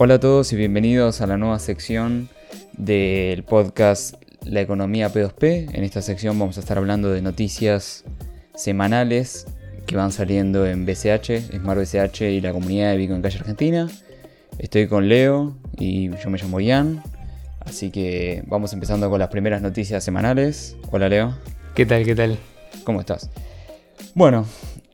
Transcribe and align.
Hola 0.00 0.14
a 0.14 0.20
todos 0.20 0.52
y 0.52 0.56
bienvenidos 0.56 1.20
a 1.22 1.26
la 1.26 1.36
nueva 1.36 1.58
sección 1.58 2.28
del 2.74 3.42
podcast 3.42 4.14
La 4.44 4.60
Economía 4.60 5.12
P2P. 5.12 5.74
En 5.74 5.82
esta 5.82 6.02
sección 6.02 6.38
vamos 6.38 6.56
a 6.56 6.60
estar 6.60 6.78
hablando 6.78 7.10
de 7.10 7.20
noticias 7.20 8.04
semanales 8.54 9.48
que 9.88 9.96
van 9.96 10.12
saliendo 10.12 10.64
en 10.68 10.86
BCH, 10.86 11.50
Smart 11.52 11.80
BCH 11.80 12.20
y 12.20 12.40
la 12.40 12.52
comunidad 12.52 12.92
de 12.92 12.96
Bitcoin 12.96 13.22
Cash 13.22 13.38
Argentina. 13.38 13.88
Estoy 14.60 14.86
con 14.86 15.08
Leo 15.08 15.56
y 15.76 16.10
yo 16.16 16.30
me 16.30 16.38
llamo 16.38 16.60
Ian. 16.60 17.02
Así 17.58 17.90
que 17.90 18.44
vamos 18.46 18.72
empezando 18.72 19.10
con 19.10 19.18
las 19.18 19.30
primeras 19.30 19.62
noticias 19.62 20.04
semanales. 20.04 20.76
Hola 20.92 21.08
Leo. 21.08 21.36
¿Qué 21.74 21.86
tal? 21.86 22.04
¿Qué 22.04 22.14
tal? 22.14 22.38
¿Cómo 22.84 23.00
estás? 23.00 23.30
Bueno, 24.14 24.46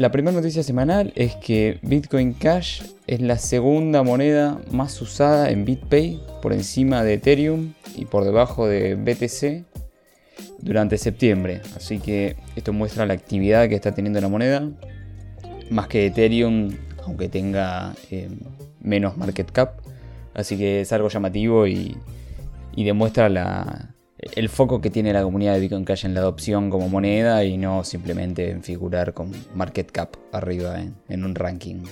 la 0.00 0.10
primera 0.10 0.34
noticia 0.34 0.62
semanal 0.62 1.12
es 1.14 1.34
que 1.34 1.78
Bitcoin 1.82 2.32
Cash 2.32 2.80
es 3.06 3.20
la 3.20 3.36
segunda 3.36 4.02
moneda 4.02 4.58
más 4.70 4.98
usada 5.02 5.50
en 5.50 5.66
BitPay 5.66 6.22
por 6.40 6.54
encima 6.54 7.04
de 7.04 7.12
Ethereum 7.12 7.74
y 7.94 8.06
por 8.06 8.24
debajo 8.24 8.66
de 8.66 8.94
BTC 8.94 9.66
durante 10.60 10.96
septiembre. 10.96 11.60
Así 11.76 11.98
que 11.98 12.36
esto 12.56 12.72
muestra 12.72 13.04
la 13.04 13.12
actividad 13.12 13.68
que 13.68 13.74
está 13.74 13.92
teniendo 13.92 14.22
la 14.22 14.28
moneda. 14.28 14.70
Más 15.68 15.86
que 15.86 16.06
Ethereum, 16.06 16.78
aunque 17.04 17.28
tenga 17.28 17.94
eh, 18.10 18.30
menos 18.80 19.18
market 19.18 19.52
cap. 19.52 19.82
Así 20.32 20.56
que 20.56 20.80
es 20.80 20.94
algo 20.94 21.10
llamativo 21.10 21.66
y, 21.66 21.94
y 22.74 22.84
demuestra 22.84 23.28
la, 23.28 23.89
el 24.34 24.48
foco 24.48 24.80
que 24.80 24.90
tiene 24.90 25.12
la 25.12 25.22
comunidad 25.22 25.54
de 25.54 25.60
Bitcoin 25.60 25.84
Cash 25.84 26.04
en 26.04 26.14
la 26.14 26.20
adopción 26.20 26.70
como 26.70 26.88
moneda 26.88 27.44
y 27.44 27.56
no 27.56 27.84
simplemente 27.84 28.50
en 28.50 28.62
figurar 28.62 29.14
con 29.14 29.32
market 29.54 29.90
cap 29.90 30.16
arriba 30.32 30.80
en, 31.08 31.24
un 31.24 31.34
ranking. 31.34 31.84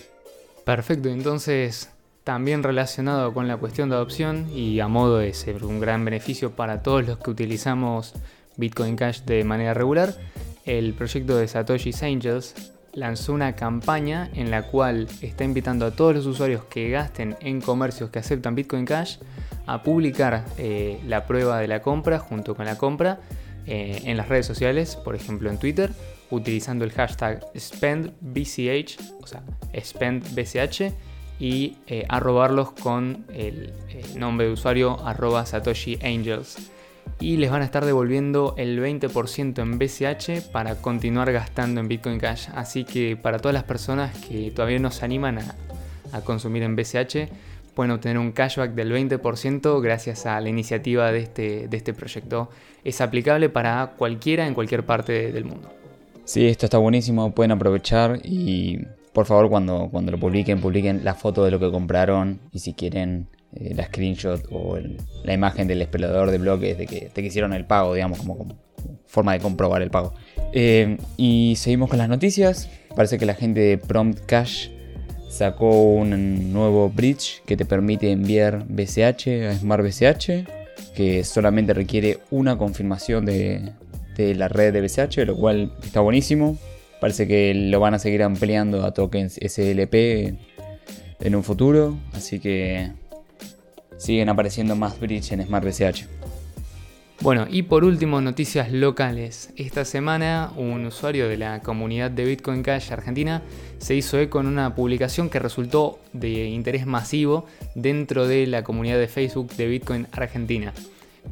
Perfecto, 0.65 1.09
entonces 1.09 1.91
también 2.25 2.63
relacionado 2.63 3.33
con 3.33 3.49
la 3.49 3.57
cuestión 3.57 3.89
de 3.89 3.97
adopción 3.97 4.49
y 4.55 4.81
a 4.81 4.89
modo 4.89 5.19
de 5.19 5.33
ser 5.33 5.65
un 5.65 5.81
gran 5.81 6.05
beneficio 6.05 6.53
para 6.53 6.83
todos 6.83 7.07
los 7.07 7.19
que 7.19 7.31
utilizamos 7.31 8.15
Bitcoin 8.57 8.97
Cash 8.97 9.23
de 9.23 9.45
manera 9.45 9.73
regular, 9.73 10.15
el 10.65 10.93
proyecto 10.95 11.37
de 11.37 11.49
Satoshi's 11.49 12.03
Angels 12.03 12.73
lanzó 12.93 13.33
una 13.33 13.55
campaña 13.55 14.31
en 14.35 14.51
la 14.51 14.63
cual 14.65 15.09
está 15.23 15.45
invitando 15.45 15.87
a 15.87 15.93
todos 15.93 16.15
los 16.15 16.27
usuarios 16.27 16.65
que 16.65 16.91
gasten 16.91 17.37
en 17.41 17.61
comercios 17.61 18.11
que 18.11 18.19
aceptan 18.19 18.55
Bitcoin 18.55 18.85
Cash 18.85 19.19
a 19.69 19.83
publicar 19.83 20.47
eh, 20.57 20.99
la 21.07 21.27
prueba 21.27 21.59
de 21.61 21.69
la 21.69 21.83
compra 21.83 22.19
junto 22.19 22.55
con 22.55 22.65
la 22.65 22.79
compra 22.79 23.21
eh, 23.67 24.01
en 24.05 24.17
las 24.17 24.29
redes 24.29 24.47
sociales, 24.47 24.97
por 24.97 25.15
ejemplo 25.15 25.51
en 25.51 25.59
Twitter, 25.59 25.93
utilizando 26.31 26.87
el 26.87 26.93
hashtag 26.93 27.45
SpendBCH, 27.57 28.99
o 29.21 29.27
sea, 29.27 29.43
SpendBCH, 29.79 30.95
y 31.39 31.77
eh, 31.87 32.07
arrobarlos 32.09 32.73
con 32.73 33.27
el, 33.33 33.75
nombre 34.17 34.47
de 34.47 34.55
usuario 34.55 35.07
arroba 35.07 35.45
Satoshi 35.45 35.99
Angels. 36.03 36.71
Y 37.21 37.37
les 37.37 37.51
van 37.51 37.61
a 37.61 37.65
estar 37.67 37.85
devolviendo 37.85 38.55
el 38.57 38.81
20% 38.81 39.61
en 39.61 39.79
BCH 39.79 40.51
para 40.51 40.77
continuar 40.77 41.31
gastando 41.31 41.81
en 41.81 41.89
Bitcoin 41.89 42.19
Cash. 42.19 42.49
Así 42.55 42.85
que 42.85 43.17
para 43.17 43.39
todas 43.39 43.55
las 43.55 43.65
personas 43.65 44.17
que 44.17 44.51
todavía 44.51 44.79
no 44.79 44.91
se 44.91 45.05
animan 45.05 45.39
a, 45.39 45.55
a 46.13 46.21
consumir 46.23 46.63
en 46.63 46.75
BCH, 46.75 47.29
pueden 47.79 47.93
obtener 47.93 48.19
un 48.19 48.33
cashback 48.33 48.75
del 48.75 48.91
20% 48.91 49.81
gracias 49.81 50.27
a 50.27 50.41
la 50.41 50.49
iniciativa 50.49 51.13
de 51.13 51.21
este, 51.21 51.69
de 51.69 51.77
este 51.77 51.95
proyecto. 51.95 52.51
Es 52.83 53.01
aplicable 53.01 53.51
para 53.51 53.93
cualquiera 53.97 54.49
en 54.49 54.55
cualquier 54.55 54.85
parte 54.85 55.31
del 55.31 55.45
mundo. 55.45 55.73
Sí, 56.25 56.45
esto 56.49 56.67
está 56.67 56.79
buenísimo, 56.79 57.33
pueden 57.33 57.53
aprovechar 57.53 58.19
y 58.25 58.81
por 59.13 59.27
favor 59.27 59.49
cuando, 59.49 59.91
cuando 59.93 60.11
lo 60.11 60.19
publiquen, 60.19 60.61
publiquen 60.61 61.05
la 61.05 61.15
foto 61.15 61.45
de 61.45 61.53
lo 61.53 61.61
que 61.61 61.71
compraron 61.71 62.41
y 62.51 62.59
si 62.59 62.73
quieren 62.73 63.29
eh, 63.55 63.75
la 63.77 63.85
screenshot 63.85 64.45
o 64.51 64.77
la 65.23 65.33
imagen 65.33 65.69
del 65.69 65.81
explorador 65.81 66.33
de 66.33 66.39
bloques 66.39 66.77
de 66.77 66.85
que, 66.85 67.11
te 67.15 67.21
hicieron 67.23 67.53
el 67.53 67.65
pago, 67.65 67.95
digamos, 67.95 68.19
como, 68.19 68.59
forma 69.07 69.35
de 69.35 69.39
comprobar 69.39 69.83
el 69.83 69.91
pago. 69.93 70.15
Eh, 70.53 70.97
y 71.17 71.55
seguimos 71.57 71.91
con 71.91 71.99
las 71.99 72.09
noticias. 72.09 72.69
Parece 72.97 73.19
que 73.19 73.25
la 73.25 73.35
gente 73.35 73.61
de 73.61 73.79
Prompt 73.79 74.27
Cash 74.27 74.71
sacó 75.29 75.95
un 75.95 76.53
nuevo 76.53 76.89
bridge 76.91 77.43
que 77.45 77.57
te 77.57 77.65
permite 77.65 78.11
enviar 78.11 78.65
BCH 78.69 79.49
a 79.49 79.55
Smart 79.55 79.85
BCH, 79.85 80.49
que 80.95 81.25
solamente 81.25 81.75
requiere 81.75 82.19
una 82.31 82.57
confirmación 82.57 83.25
de, 83.25 83.73
la 84.17 84.49
red 84.49 84.73
de 84.73 84.81
BCH, 84.81 85.19
lo 85.27 85.37
cual 85.37 85.73
está 85.83 86.01
buenísimo. 86.01 86.59
Parece 87.01 87.29
que 87.29 87.55
lo 87.55 87.79
van 87.79 87.95
a 87.95 87.99
seguir 87.99 88.23
ampliando 88.23 88.85
a 88.85 88.93
tokens 88.93 89.35
SLP 89.35 89.95
en 91.21 91.35
un 91.37 91.45
futuro, 91.45 91.97
así 92.13 92.41
que 92.41 92.91
siguen 93.97 94.29
apareciendo 94.29 94.75
más 94.75 94.99
bridge 94.99 95.33
en 95.33 95.47
Smart 95.47 95.65
BCH. 95.65 96.07
Bueno, 97.21 97.47
y 97.51 97.63
por 97.63 97.83
último, 97.83 98.21
noticias 98.21 98.71
locales. 98.71 99.51
Esta 99.57 99.85
semana, 99.85 100.53
un 100.57 100.87
usuario 100.87 101.29
de 101.29 101.37
la 101.37 101.61
comunidad 101.61 102.13
de 102.13 102.25
Bitcoin 102.25 102.63
Cash 102.63 102.93
Argentina 102.93 103.43
se 103.79 103.97
hizo 103.97 104.21
eco 104.21 104.39
en 104.39 104.47
una 104.47 104.77
publicación 104.77 105.29
que 105.29 105.41
resultó 105.41 105.99
de 106.13 106.45
interés 106.47 106.87
masivo 106.87 107.47
dentro 107.75 108.29
de 108.29 108.47
la 108.47 108.63
comunidad 108.63 108.99
de 108.99 109.09
Facebook 109.09 109.51
de 109.57 109.67
Bitcoin 109.67 110.07
Argentina. 110.13 110.73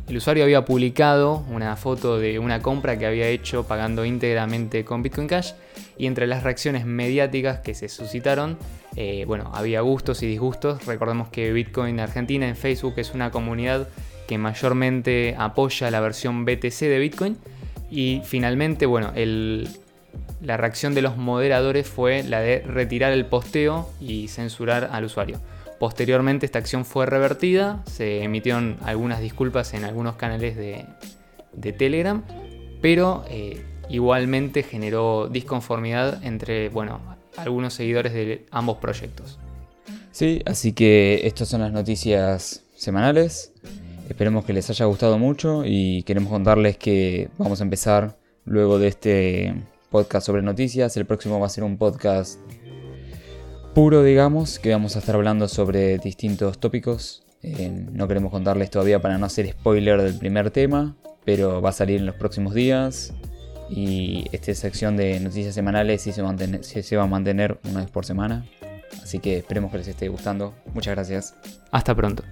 El 0.08 0.16
usuario 0.16 0.42
había 0.42 0.64
publicado 0.64 1.44
una 1.50 1.76
foto 1.76 2.18
de 2.18 2.40
una 2.40 2.60
compra 2.62 2.98
que 2.98 3.06
había 3.06 3.28
hecho 3.28 3.64
pagando 3.64 4.04
íntegramente 4.04 4.84
con 4.84 5.02
Bitcoin 5.04 5.28
Cash 5.28 5.52
y 5.96 6.06
entre 6.06 6.26
las 6.26 6.42
reacciones 6.42 6.84
mediáticas 6.84 7.60
que 7.60 7.74
se 7.74 7.88
suscitaron, 7.88 8.58
eh, 8.96 9.24
bueno, 9.24 9.52
había 9.54 9.82
gustos 9.82 10.24
y 10.24 10.26
disgustos. 10.26 10.84
Recordemos 10.84 11.28
que 11.28 11.52
Bitcoin 11.52 12.00
Argentina 12.00 12.48
en 12.48 12.56
Facebook 12.56 12.94
es 12.96 13.14
una 13.14 13.30
comunidad 13.30 13.88
que 14.26 14.38
mayormente 14.38 15.34
apoya 15.38 15.90
la 15.90 16.00
versión 16.00 16.44
BTC 16.44 16.80
de 16.80 16.98
Bitcoin. 16.98 17.36
Y 17.90 18.20
finalmente, 18.24 18.86
bueno, 18.86 19.12
la 20.42 20.56
reacción 20.56 20.94
de 20.94 21.02
los 21.02 21.16
moderadores 21.16 21.86
fue 21.86 22.22
la 22.22 22.40
de 22.40 22.60
retirar 22.60 23.12
el 23.12 23.26
posteo 23.26 23.88
y 24.00 24.28
censurar 24.28 24.90
al 24.92 25.04
usuario. 25.04 25.40
Posteriormente 25.78 26.46
esta 26.46 26.58
acción 26.58 26.84
fue 26.84 27.06
revertida, 27.06 27.82
se 27.86 28.22
emitieron 28.22 28.78
algunas 28.82 29.20
disculpas 29.20 29.74
en 29.74 29.84
algunos 29.84 30.16
canales 30.16 30.56
de, 30.56 30.86
Telegram, 31.78 32.22
pero 32.80 33.24
eh, 33.28 33.62
igualmente 33.88 34.62
generó 34.62 35.28
disconformidad 35.28 36.22
entre 36.24 36.68
bueno, 36.70 37.00
algunos 37.36 37.74
seguidores 37.74 38.12
de 38.12 38.46
ambos 38.50 38.78
proyectos. 38.78 39.38
Sí, 40.12 40.42
así 40.46 40.72
que 40.72 41.20
estas 41.24 41.48
son 41.48 41.60
las 41.60 41.72
noticias 41.72 42.62
semanales. 42.74 43.52
Esperemos 44.08 44.44
que 44.44 44.52
les 44.52 44.70
haya 44.70 44.86
gustado 44.86 45.18
mucho 45.18 45.62
y 45.64 46.02
queremos 46.04 46.30
contarles 46.30 46.76
que 46.76 47.28
vamos 47.38 47.60
a 47.60 47.64
empezar 47.64 48.16
luego 48.44 48.78
de 48.78 48.88
este 48.88 49.54
podcast 49.90 50.26
sobre 50.26 50.42
noticias. 50.42 50.96
El 50.96 51.06
próximo 51.06 51.40
va 51.40 51.46
a 51.46 51.50
ser 51.50 51.64
un 51.64 51.76
podcast 51.76 52.38
puro, 53.74 54.04
digamos, 54.04 54.58
que 54.58 54.70
vamos 54.70 54.94
a 54.96 55.00
estar 55.00 55.16
hablando 55.16 55.48
sobre 55.48 55.98
distintos 55.98 56.58
tópicos. 56.58 57.24
Eh, 57.42 57.68
no 57.68 58.06
queremos 58.06 58.30
contarles 58.30 58.70
todavía 58.70 59.00
para 59.00 59.18
no 59.18 59.26
hacer 59.26 59.50
spoiler 59.50 60.00
del 60.00 60.16
primer 60.16 60.50
tema, 60.50 60.96
pero 61.24 61.60
va 61.60 61.70
a 61.70 61.72
salir 61.72 61.98
en 61.98 62.06
los 62.06 62.14
próximos 62.14 62.54
días. 62.54 63.12
Y 63.68 64.26
esta 64.30 64.54
sección 64.54 64.96
de 64.96 65.18
noticias 65.18 65.54
semanales 65.54 66.02
sí 66.02 66.12
se, 66.12 66.82
se 66.82 66.96
va 66.96 67.02
a 67.02 67.06
mantener 67.08 67.58
una 67.68 67.80
vez 67.80 67.90
por 67.90 68.06
semana. 68.06 68.46
Así 69.02 69.18
que 69.18 69.38
esperemos 69.38 69.72
que 69.72 69.78
les 69.78 69.88
esté 69.88 70.08
gustando. 70.08 70.54
Muchas 70.72 70.94
gracias. 70.94 71.34
Hasta 71.72 71.94
pronto. 71.94 72.22